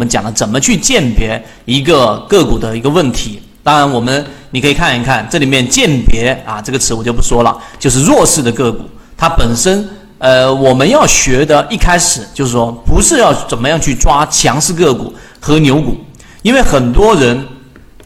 [0.00, 3.38] 我们讲了怎么去鉴别一个个股的一个问题。
[3.62, 8.82] 当然，我们你可以看一看这里面鉴别啊这个词我就不说了，就是弱势的个股，
[9.14, 9.86] 它本身
[10.16, 15.94] 呃我们要学的一开始就是说不是要怎么样去抓强势个股和牛股，
[16.40, 17.46] 因为很多人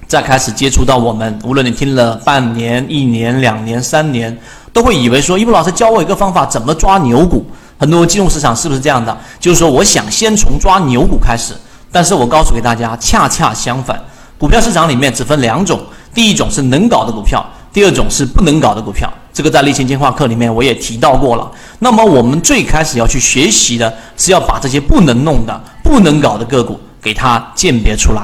[0.09, 4.37] 在开始接触到我们，无论你听了半年、一年、两年、三年，
[4.73, 7.47] 都会以为说一布老师教我一个方法怎么抓牛股。
[7.77, 9.17] 很多金融市场是不是这样的？
[9.39, 11.53] 就是说我想先从抓牛股开始，
[11.95, 13.97] 但是我告诉给大家，恰恰相反。
[14.37, 15.81] 股票市场里面只分两种，
[16.13, 17.41] 第一种是能搞的股票，
[17.73, 19.09] 第二种是不能搞的股票。
[19.33, 21.49] 这个在例行进化课里面我也提到过了。
[21.79, 28.23] 那么我们最开始要去学习的是要把这些不能弄的、不能搞的个股给它鉴别出来。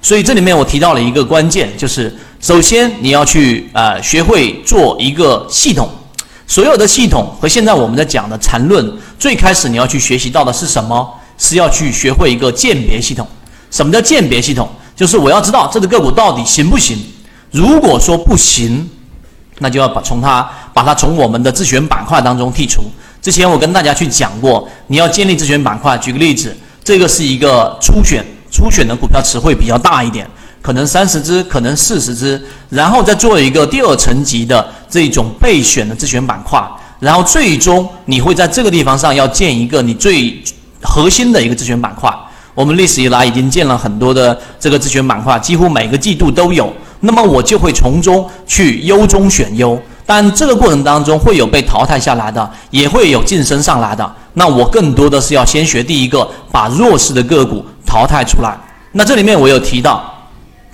[0.00, 5.88] 所以这里面我提到了一个关键，就是首先你要去呃学会做一个系统。
[6.48, 11.08] 所有的系统和现在我们在讲的缠论，最开始你要去学习到的是什么？
[11.38, 13.26] 是要去学会一个鉴别系统。
[13.70, 14.68] 什么叫鉴别系统？
[14.94, 16.98] 就是我要知道这只个股到底行不行。
[17.50, 18.88] 如果说不行，
[19.58, 22.82] 那就要把从它把它从我们的自选板块当中剔除。
[23.20, 25.96] 之前我跟大家去讲过，你要建立自选板块。
[25.98, 30.28] 举个例子，这个是一个初选，初选的股票池会比较大一点，
[30.60, 36.60] 可能三十只，可能四十只，然后再做一个第二层级的这种备选的自选板块，
[36.98, 40.42] 然后最终你会在这个地方上要建一个你最
[40.82, 42.12] 核心的一个自选板块。
[42.54, 46.70] 我们历史以来已经建了很多的这个自选板块，几乎每个季度都有。
[47.00, 54.14] 那么我就会从中去优中选优，但这个过程当中会有被淘汰下来的，也会有晋升上来的。
[54.34, 58.56] 那我更多的是要先学第一个，把弱势的个股淘汰出来。
[58.92, 60.14] 那这里面我有提到，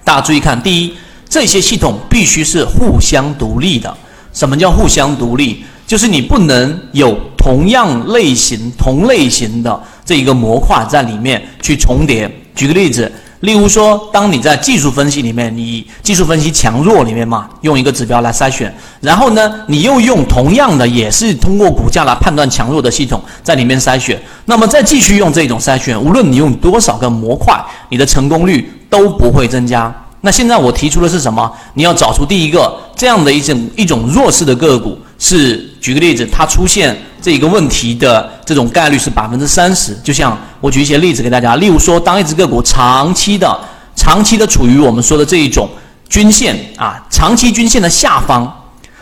[0.04, 0.94] 大家注意看，第一，
[1.28, 3.96] 这些系统必须是互相独立的。
[4.32, 5.64] 什么叫互相独立？
[5.86, 9.80] 就是你不能有同样类型、同类型的。
[10.04, 12.30] 这一个模块在里面去重叠。
[12.54, 29.94] 举个例子，例如说，当你在技术分析里面，你技术分析强弱里面嘛，用一个指标来筛选，然后呢，你又用同样的，也是通过股价来判断强弱的系统在里面筛选，那么再继续用这种筛选，无论你用多少个模块，你的成功率都不会增加。
[30.22, 31.52] 那现在我提出的是什么？
[31.74, 34.98] 你要找出第一个这样的一种一种弱势的个股。
[35.20, 39.94] 是，举个例子，它出现这一个问题的这种概率是百分之三十。
[40.02, 43.58] 就像我举一些例子给大家，例如说，当一只个股长期的、
[43.94, 45.68] 长期的处于我们说的这一种
[46.08, 48.50] 均线啊，长期均线的下方，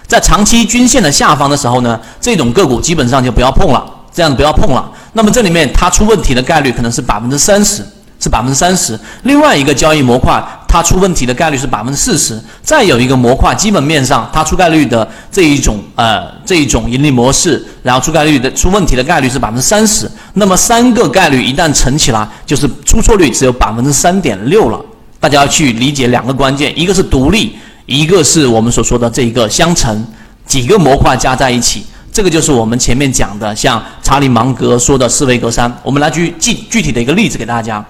[0.07, 4.91] 在长期均线的下方的时候呢，这种个股基本上就不要碰了，这样子不要碰了。
[5.13, 7.85] 那么这里面它出问题的概率可能是百分之三十。
[8.19, 10.43] 是百分之三十，另外一个交易模块
[10.77, 24.79] 它出问题的概率是百分之四十，再有一个模块基本面上它出概率的这一种呃这一种盈利模式，然后出概率的出问题的概率是百分之三十，那么三个概率一旦乘起来，就是出错率只有百分之三点六了。
[25.19, 27.57] 大家要去理解两个关键，一个是独立，
[27.87, 30.07] 一个是我们所说的这一个相乘，
[30.45, 35.73] 几个模块加在一起，这个就是我们前面讲的像查理芒格说的四维格栅。
[35.83, 37.83] 我们来举具具体的一个例子给大家。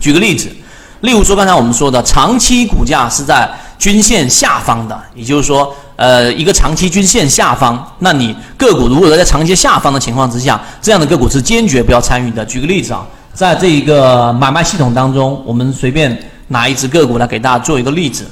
[0.00, 0.48] 举个例子，
[1.00, 3.48] 例如说刚才我们说的，长期股价是在
[3.78, 12.44] 均线下方的，也就是说，呃，一个长期均线下方，那你个股如果在长期下方的情况之下，这样的个股是坚决不要参与的。
[12.44, 18.26] 举个例子啊，在这一个买卖系统当中，我们随便拿一只个股来给大家做一个例子，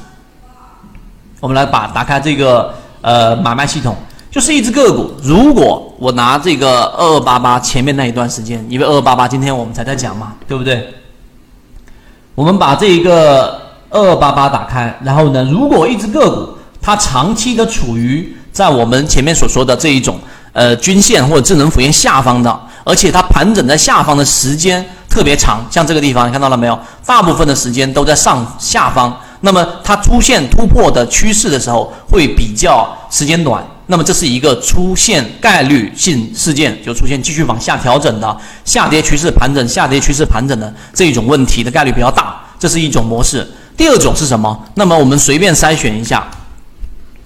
[1.39, 3.97] 我们来把打开这个呃买卖系统，
[4.29, 10.93] 就是一只个股，如果我拿这个二二八八前面那一段时间，因为二二八八今天我们才在讲嘛，对不对？
[12.37, 13.59] 我们把这一个
[13.89, 20.19] 二二八八打开，然后呢，如果一只个股它长期的处于在我们前面所说的这一种
[20.53, 26.79] 呃均线或者智能辅线下方的，而且它盘整在下方的时间特别长，像这个地方你看到了没有？
[27.07, 33.67] 大部分的时间都在上下方，那么它出现突破的趋势的时候会比较时间短。
[33.87, 43.47] 那么这是一个出现概率性事件，就出现继续往下调整的下跌趋势盘整、下跌趋势盘整的这一种问题的概率比较大，这是一种模式。
[43.77, 44.65] 第二种是什么？
[44.75, 46.27] 那么我们随便筛选一下，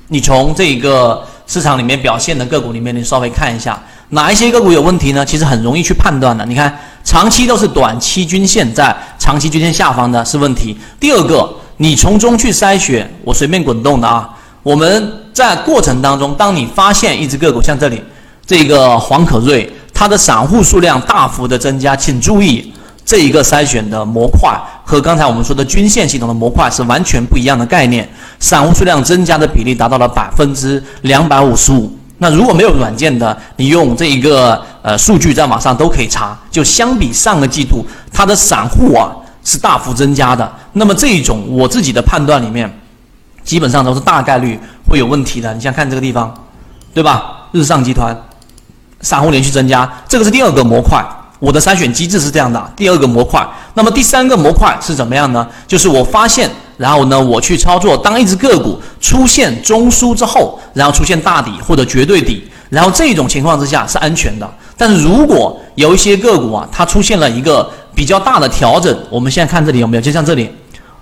[0.09, 3.81] 你从这个市场里面表现的个股里面，你稍微看一下
[4.11, 5.25] 哪一些个股有问题呢？
[5.25, 6.45] 其实很容易去判断的。
[6.45, 10.77] 你看，长期都是短期均线在长期均线下方的是问题。
[10.99, 11.49] 第二个，
[11.79, 14.29] 你从中去筛选，我随便滚动的啊，
[14.63, 15.13] 我们。
[15.33, 18.03] 在过程当中，当你发现一只个股像这里，
[18.45, 22.71] 这个黄可瑞，它的散户数量大幅的增加，请注意
[23.07, 24.53] 这一个筛选的模块
[24.85, 28.07] 和刚才我们说的均线系统的模块是完全不一样的概念。
[28.39, 39.09] 散户数量增加的比例达到了百分之两百五十五，那如果没有软件的，你用这一个呃数据在网上都可以查，就相比上个季度，它的散户啊
[39.43, 40.53] 是大幅增加的。
[40.75, 42.71] 那么这一种我自己的判断里面，
[43.51, 44.57] 基本上都是大概率
[44.89, 45.53] 会有问题的。
[45.53, 46.33] 你像看这个地方，
[46.95, 47.49] 对吧？
[47.51, 48.17] 日上集团
[49.01, 51.05] 散户连续增加，这个是第二个模块。
[51.41, 53.45] 我的筛选机制是这样的，第二个模块。
[53.75, 55.45] 那么第三个模块是怎么样呢？
[55.67, 64.49] 就是我发现，然后呢，我去操作，当一只个股出现中枢之后，然后出现大底或者绝对底，然后这种情况之下是安全的。
[64.77, 70.01] 但是如果有一些个股啊，它出现了一个比较大的调整，我们现在看这里有没有？
[70.01, 70.49] 就像这里，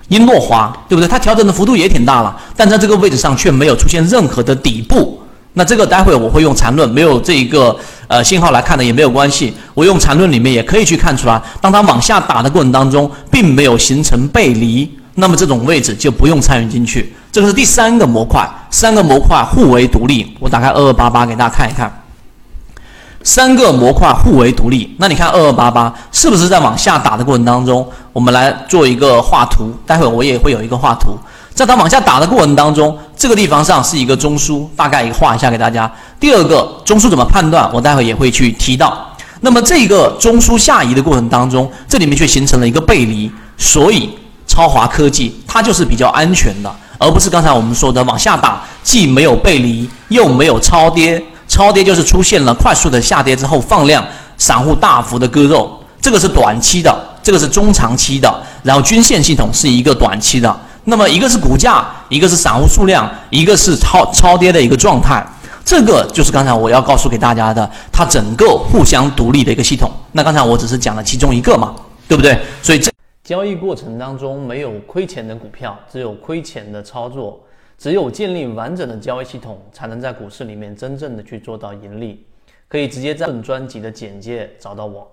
[0.09, 1.09] 英诺华，对不对？
[1.09, 5.21] 它调整的幅度也挺大了，但在这个位置上却没有出现任何的底部。
[5.55, 7.77] 那这个待会我会用缠论，没有这一个
[8.07, 9.53] 呃信号来看的也没有关系。
[9.75, 17.13] 我用缠论里面也可以去看出来，当它往下打的过程当中，并没有形成背离，那么这种位置就不用参与进去。
[17.33, 20.35] 这个是第三个模块，三个模块互为独立。
[20.39, 21.93] 我打开二二八八给大家看一看，
[23.23, 24.95] 三个模块互为独立。
[24.99, 31.19] 那你看二二八八是不是在往下打的过程当中，我们来做一个画图，待会我也会有一个画图。
[31.53, 35.91] 在它往下打的过程当中，这个地方上是一个中枢，大概画一下给大家。
[36.21, 38.97] 第二个中枢怎么判断，我待会也会去提到。
[39.41, 44.09] 那么这个中枢下移的过程当中，这里面却形成了一个背离，所以
[44.47, 51.21] 超华科技它就是比较安全的，而不是刚才我们说的往下打，既没有背离，又没有超跌。
[51.59, 54.07] 超跌就是出现了快速的下跌之后放量，
[54.37, 58.33] 散户大幅的割肉，这个是短期的，这个是中长期的，
[58.63, 60.57] 然后均线系统是一个短期的。
[60.85, 65.27] 那么一个是股价，一个是散户数量，一个是超超跌的一个状态，
[65.65, 69.91] 这个就是刚才我要告诉给大家的，它整个互相独立的一个系统。
[70.13, 71.75] 那刚才我只是讲了其中一个嘛，
[72.07, 72.39] 对不对？
[72.63, 72.89] 所以这
[73.25, 77.41] 交易过程当中没有亏钱的股票，只有亏钱的操作。
[77.79, 82.27] 只有建立完整的交易系统，才能在股市里面真正的去做到盈利。
[82.67, 85.11] 可以直接在本专辑的简介找到我。